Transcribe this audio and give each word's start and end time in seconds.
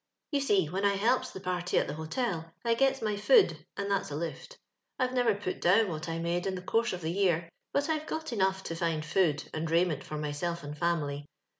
You 0.31 0.41
see, 0.41 0.65
when 0.65 0.83
I 0.83 0.95
helps 0.95 1.29
the 1.29 1.39
party 1.39 1.77
at 1.77 1.87
tbe 1.87 1.93
hotel, 1.93 2.55
I 2.65 2.73
gets 2.73 3.03
my 3.03 3.15
food, 3.15 3.67
and 3.77 3.91
that's 3.91 4.09
a 4.09 4.15
lift. 4.15 4.57
I've 4.97 5.13
never 5.13 5.35
put 5.35 5.61
down 5.61 5.89
what 5.89 6.09
I 6.09 6.17
made 6.17 6.47
in 6.47 6.55
the 6.55 6.63
course 6.63 6.91
of 6.91 7.01
the 7.01 7.11
year, 7.11 7.49
but 7.71 7.87
I've 7.87 8.07
got 8.07 8.33
enough 8.33 8.63
to 8.63 8.75
find 8.75 9.05
food 9.05 9.43
and 9.53 9.69
rai 9.69 9.85
ment 9.85 10.03
for 10.03 10.17
myself 10.17 10.63
and 10.63 10.75
family. 10.75 11.27